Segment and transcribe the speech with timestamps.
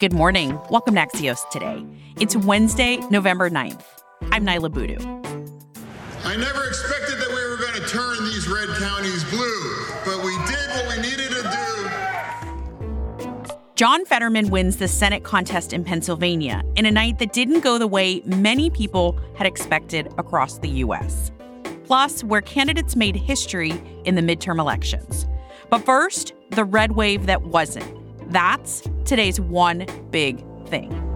[0.00, 0.56] Good morning.
[0.70, 1.84] Welcome to Axios today.
[2.20, 3.82] It's Wednesday, November 9th.
[4.30, 4.94] I'm Niala Boodhoo.
[6.22, 10.38] I never expected that we were going to turn these red counties blue, but we
[10.46, 11.42] did what we needed to
[13.26, 13.50] do.
[13.74, 17.88] John Fetterman wins the Senate contest in Pennsylvania in a night that didn't go the
[17.88, 21.32] way many people had expected across the U.S.
[21.86, 23.72] Plus, where candidates made history
[24.04, 25.26] in the midterm elections.
[25.70, 27.92] But first, the red wave that wasn't.
[28.30, 31.07] That's today's one big thing.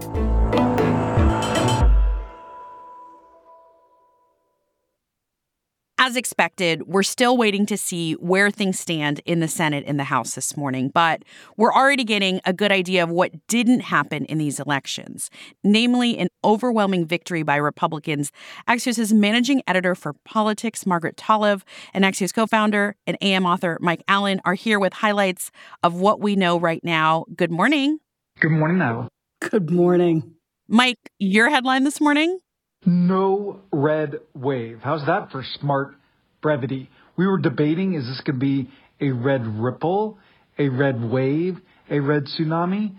[6.05, 10.03] As expected, we're still waiting to see where things stand in the Senate and the
[10.03, 11.23] House this morning, but
[11.55, 15.29] we're already getting a good idea of what didn't happen in these elections,
[15.63, 18.33] namely an overwhelming victory by Republicans.
[18.67, 21.61] Axios' managing editor for politics, Margaret Talev,
[21.93, 25.51] and Axios co founder and AM author Mike Allen are here with highlights
[25.83, 27.23] of what we know right now.
[27.33, 27.99] Good morning.
[28.41, 29.07] Good morning, Niala.
[29.39, 30.33] Good morning.
[30.67, 32.39] Mike, your headline this morning?
[32.85, 34.79] No red wave.
[34.81, 35.95] How's that for smart
[36.41, 36.89] brevity?
[37.15, 40.17] We were debating is this going to be a red ripple,
[40.57, 42.95] a red wave, a red tsunami?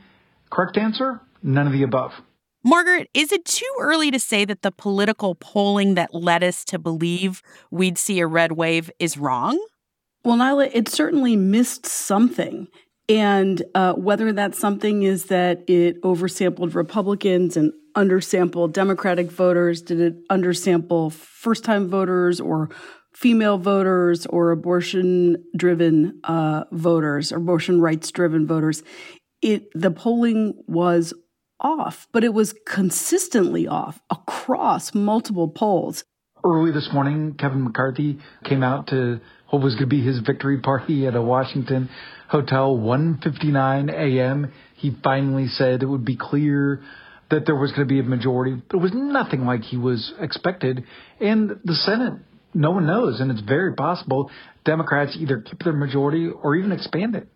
[0.51, 1.21] Correct answer?
[1.43, 2.13] None of the above.
[2.65, 6.79] Margaret, is it too early to say that the political polling that led us to
[6.79, 9.63] believe we'd see a red wave is wrong?
[10.25, 12.69] Well, Niala, it certainly missed something.
[13.07, 19.83] And uh, whether that something is that it oversampled Republicans and undersample Democratic voters?
[19.83, 22.71] Did it undersample first time voters or
[23.13, 28.83] female voters or abortion driven uh, voters, abortion rights driven voters?
[29.43, 31.15] It, the polling was
[31.61, 36.05] off, but it was consistently off across multiple polls.
[36.45, 40.61] Early this morning, Kevin McCarthy came out to what was going to be his victory
[40.61, 41.89] party at a Washington
[42.29, 44.53] hotel, 1:59 a.m.
[44.75, 46.83] He finally said it would be clear
[47.31, 48.61] that there was going to be a majority.
[48.69, 50.85] But it was nothing like he was expected.
[51.21, 52.15] And the Senate,
[52.53, 53.21] no one knows.
[53.21, 54.31] And it's very possible
[54.65, 57.29] Democrats either keep their majority or even expand it.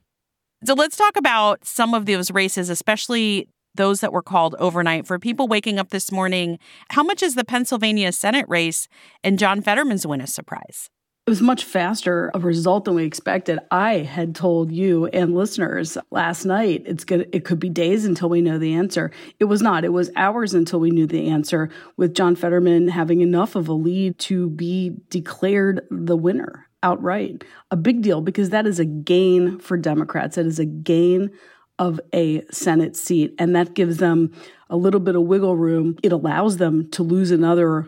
[0.65, 5.07] So let's talk about some of those races, especially those that were called overnight.
[5.07, 6.59] For people waking up this morning,
[6.91, 8.89] how much is the Pennsylvania Senate race
[9.23, 10.91] and John Fetterman's win a surprise?
[11.29, 13.59] It was much faster a result than we expected.
[13.71, 18.31] I had told you and listeners last night it's good it could be days until
[18.31, 19.11] we know the answer.
[19.39, 19.85] It was not.
[19.85, 21.69] It was hours until we knew the answer
[21.99, 27.45] with John Fetterman having enough of a lead to be declared the winner outright.
[27.71, 30.37] A big deal because that is a gain for Democrats.
[30.37, 31.31] That is a gain
[31.79, 34.33] of a Senate seat and that gives them
[34.71, 35.99] a little bit of wiggle room.
[36.03, 37.87] It allows them to lose another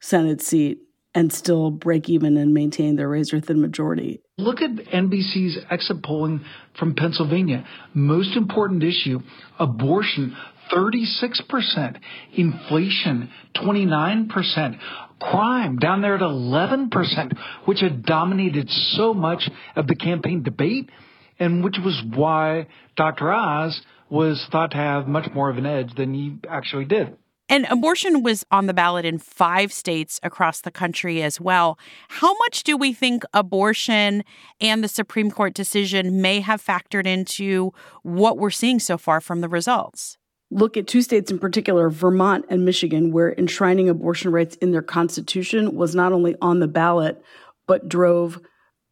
[0.00, 0.80] Senate seat
[1.14, 4.20] and still break even and maintain their razor thin majority.
[4.36, 6.44] Look at NBC's exit polling
[6.78, 7.64] from Pennsylvania.
[7.94, 9.20] Most important issue
[9.58, 10.36] abortion,
[10.72, 11.96] 36%,
[12.34, 14.78] inflation, 29%,
[15.20, 20.90] crime down there at 11%, which had dominated so much of the campaign debate,
[21.38, 23.32] and which was why Dr.
[23.32, 27.16] Oz was thought to have much more of an edge than he actually did.
[27.48, 31.78] And abortion was on the ballot in five states across the country as well.
[32.08, 34.24] How much do we think abortion
[34.60, 37.72] and the Supreme Court decision may have factored into
[38.02, 40.16] what we're seeing so far from the results?
[40.50, 44.82] Look at two states in particular, Vermont and Michigan, where enshrining abortion rights in their
[44.82, 47.22] constitution was not only on the ballot,
[47.66, 48.40] but drove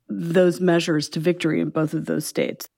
[0.08, 2.68] those measures to victory in both of those states.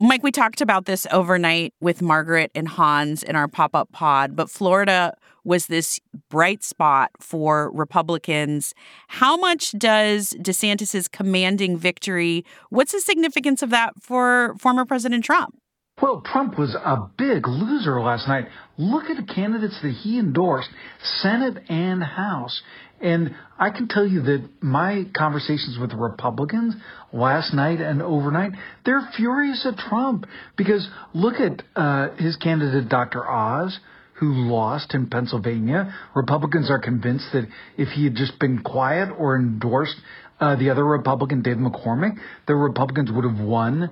[0.00, 4.36] Mike, we talked about this overnight with Margaret and Hans in our pop up pod,
[4.36, 5.98] but Florida was this
[6.30, 8.74] bright spot for Republicans.
[9.08, 15.58] How much does DeSantis's commanding victory, what's the significance of that for former President Trump?
[16.00, 18.46] Well, Trump was a big loser last night.
[18.76, 20.70] Look at the candidates that he endorsed,
[21.02, 22.62] Senate and House.
[23.00, 26.74] And I can tell you that my conversations with Republicans
[27.12, 28.52] last night and overnight,
[28.84, 30.26] they're furious at Trump
[30.56, 33.28] because look at uh, his candidate, Dr.
[33.28, 33.78] Oz,
[34.14, 35.94] who lost in Pennsylvania.
[36.14, 37.46] Republicans are convinced that
[37.76, 39.96] if he had just been quiet or endorsed
[40.40, 43.90] uh, the other Republican, Dave McCormick, the Republicans would have won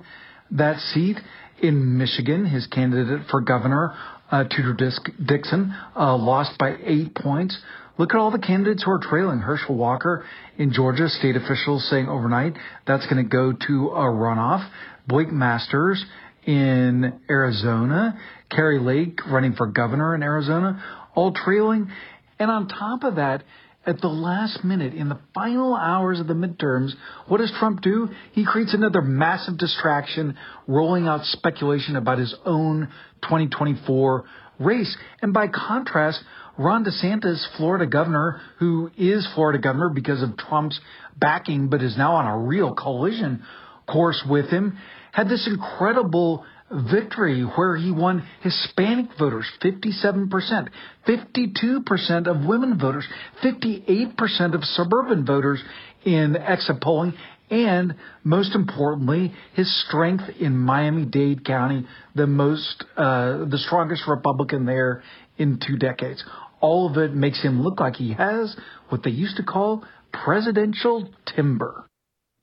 [0.51, 1.17] that seat.
[1.59, 3.95] In Michigan, his candidate for governor,
[4.31, 7.57] uh, Tudor Dixon, uh, lost by eight points.
[7.97, 9.39] Look at all the candidates who are trailing.
[9.39, 10.25] Herschel Walker
[10.57, 12.53] in Georgia, state officials saying overnight
[12.85, 14.67] that's going to go to a runoff.
[15.07, 16.05] Blake Masters
[16.45, 18.19] in Arizona,
[18.51, 20.83] Kari Lake running for governor in Arizona,
[21.15, 21.91] all trailing.
[22.39, 23.43] And on top of that,
[23.87, 26.91] at the last minute, in the final hours of the midterms,
[27.27, 28.09] what does Trump do?
[28.33, 30.37] He creates another massive distraction,
[30.67, 32.89] rolling out speculation about his own
[33.23, 34.25] 2024
[34.59, 34.97] race.
[35.21, 36.21] And by contrast,
[36.57, 40.79] Ron DeSantis, Florida governor, who is Florida governor because of Trump's
[41.17, 43.43] backing, but is now on a real collision
[43.87, 44.77] course with him,
[45.13, 50.69] had this incredible victory where he won Hispanic voters 57%,
[51.07, 53.05] 52% of women voters,
[53.43, 55.63] 58% of suburban voters
[56.03, 57.13] in exit polling,
[57.49, 65.03] and most importantly, his strength in Miami-Dade County, the most, uh, the strongest Republican there
[65.37, 66.23] in two decades.
[66.59, 68.55] All of it makes him look like he has
[68.89, 71.85] what they used to call presidential timber.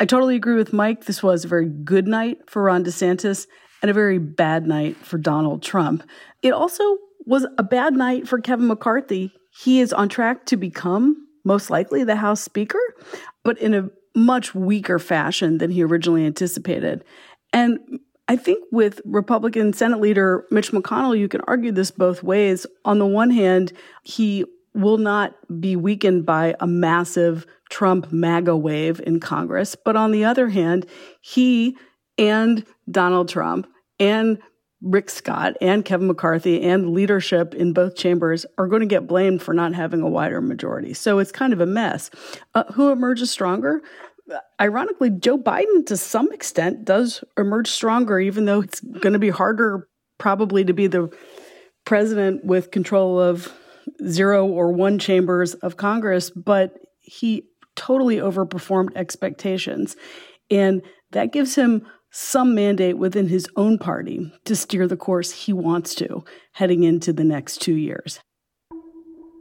[0.00, 1.04] I totally agree with Mike.
[1.04, 3.46] This was a very good night for Ron DeSantis
[3.84, 6.08] and a very bad night for Donald Trump.
[6.40, 6.96] It also
[7.26, 9.30] was a bad night for Kevin McCarthy.
[9.62, 12.80] He is on track to become, most likely, the House Speaker,
[13.42, 17.04] but in a much weaker fashion than he originally anticipated.
[17.52, 17.78] And
[18.26, 22.64] I think with Republican Senate leader Mitch McConnell, you can argue this both ways.
[22.86, 28.98] On the one hand, he will not be weakened by a massive Trump MAGA wave
[29.06, 29.76] in Congress.
[29.76, 30.86] But on the other hand,
[31.20, 31.76] he
[32.16, 33.66] and Donald Trump
[33.98, 34.38] and
[34.82, 39.42] Rick Scott and Kevin McCarthy and leadership in both chambers are going to get blamed
[39.42, 40.92] for not having a wider majority.
[40.92, 42.10] So it's kind of a mess.
[42.54, 43.80] Uh, who emerges stronger?
[44.60, 49.30] Ironically, Joe Biden, to some extent, does emerge stronger, even though it's going to be
[49.30, 49.88] harder,
[50.18, 51.14] probably, to be the
[51.84, 53.52] president with control of
[54.06, 56.30] zero or one chambers of Congress.
[56.30, 57.44] But he
[57.76, 59.96] totally overperformed expectations.
[60.50, 60.82] And
[61.12, 65.96] that gives him some mandate within his own party to steer the course he wants
[65.96, 68.20] to heading into the next two years.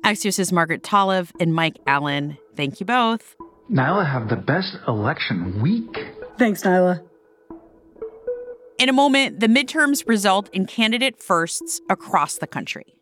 [0.04, 2.38] Axios' Margaret Talev and Mike Allen.
[2.56, 3.36] Thank you both.
[3.72, 5.98] Niala have the best election week.
[6.40, 7.04] Thanks, Niala.
[8.80, 12.96] In a moment, the midterms result in candidate firsts across the country.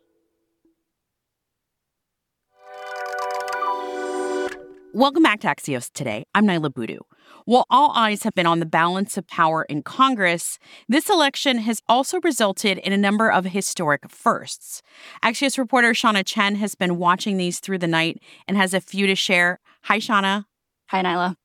[4.94, 6.26] Welcome back to Axios today.
[6.34, 6.98] I'm Niala Boodhoo.
[7.46, 11.80] While all eyes have been on the balance of power in Congress, this election has
[11.88, 14.82] also resulted in a number of historic firsts.
[15.24, 19.06] Axios reporter Shawna Chen has been watching these through the night and has a few
[19.06, 19.60] to share.
[19.84, 20.44] Hi, Shawna.
[20.88, 21.36] Hi, Niala.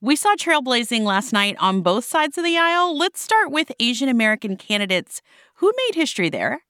[0.00, 2.98] We saw trailblazing last night on both sides of the aisle.
[2.98, 5.22] Let's start with Asian American candidates.
[5.58, 6.62] Who made history there?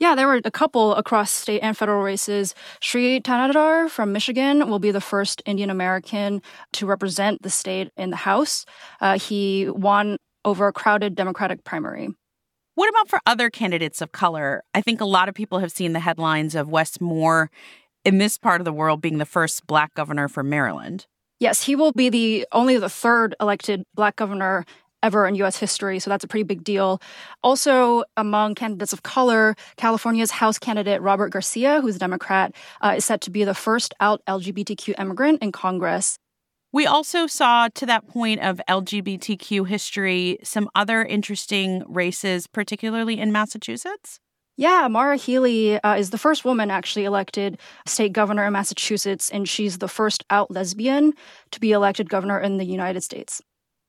[0.00, 2.54] Yeah, there were a couple across state and federal races.
[2.80, 6.40] Shri Thanedar from Michigan will be the first Indian American
[6.72, 8.64] to represent the state in the House.
[9.02, 12.08] Uh, he won over a crowded Democratic primary.
[12.76, 14.64] What about for other candidates of color?
[14.72, 17.50] I think a lot of people have seen the headlines of Wes Moore
[18.02, 21.06] in this part of the world being the first black governor for Maryland.
[21.40, 24.64] Yes, he will be the only the third elected black governor
[25.02, 27.00] ever in US history, so that's a pretty big deal.
[27.42, 33.04] Also, among candidates of color, California's House candidate Robert Garcia, who's a Democrat, uh, is
[33.04, 36.18] set to be the first out LGBTQ immigrant in Congress.
[36.72, 43.32] We also saw, to that point of LGBTQ history, some other interesting races, particularly in
[43.32, 44.20] Massachusetts.
[44.56, 49.48] Yeah, Maura Healey uh, is the first woman actually elected state governor in Massachusetts, and
[49.48, 51.14] she's the first out lesbian
[51.50, 53.40] to be elected governor in the United States.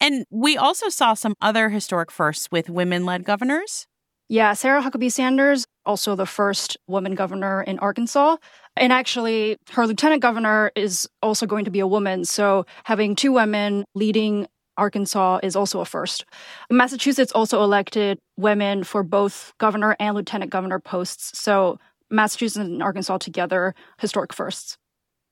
[0.02, 3.86] And we also saw some other historic firsts with women led governors.
[4.28, 8.38] Yeah, Sarah Huckabee Sanders, also the first woman governor in Arkansas.
[8.76, 12.26] And actually, her lieutenant governor is also going to be a woman.
[12.26, 16.26] So having two women leading Arkansas is also a first.
[16.72, 21.38] Massachusetts also elected women for both governor and lieutenant governor posts.
[21.38, 21.78] So
[22.10, 24.78] Massachusetts and Arkansas together, historic firsts.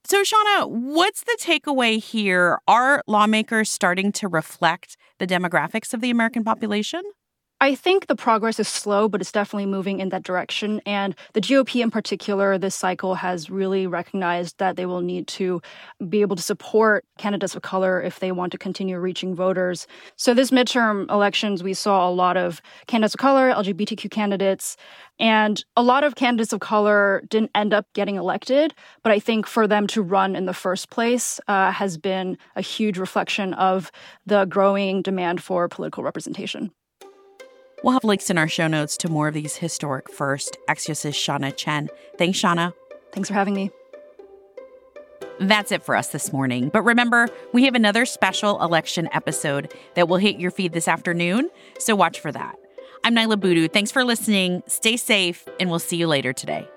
[0.06, 2.60] So, Shawna, what's the takeaway here?
[2.68, 7.02] Are lawmakers starting to reflect the demographics of the American population?
[7.62, 10.82] I think the progress is slow, but it's definitely moving in that direction.
[10.86, 15.62] And the GOP in particular, this cycle has really recognized that they will need to
[16.08, 19.88] be able to support candidates of color if they want to continue reaching voters.
[20.16, 24.78] So, this midterm elections, we saw a lot of candidates of color, LGBTQ candidates,
[25.20, 28.74] and a lot of candidates of color didn't end up getting elected.
[29.04, 32.62] But I think for them to run in the first place uh, has been a
[32.62, 33.92] huge reflection of
[34.26, 36.72] the growing demand for political representation.
[37.84, 40.58] We'll have links in our show notes to more of these historic first.
[40.68, 41.90] Axios' Shawna Chen.
[42.18, 42.74] Thanks, Shawna.
[43.14, 43.72] Thanks for having me.
[45.40, 46.70] That's it for us this morning.
[46.70, 51.50] But remember, we have another special election episode that will hit your feed this afternoon,
[51.78, 52.58] so watch for that.
[53.06, 53.70] I'm Niala Boodhoo.
[53.70, 54.62] Thanks for listening.
[54.68, 56.68] Stay safe, and we'll see you later today.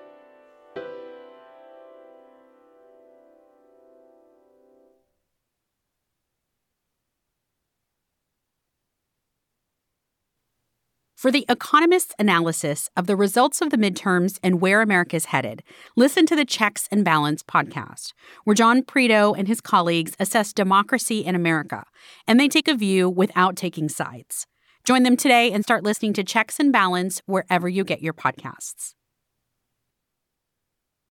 [11.23, 15.63] For The Economist's analysis of the results of the midterms and where America's headed,
[15.95, 18.11] listen to the Checks and Balance podcast,
[18.43, 21.85] where John Prideaux and his colleagues assess democracy in America,
[22.27, 24.47] and they take a view without taking sides.
[24.83, 28.93] Join them today and start listening to Checks and Balance wherever you get your podcasts.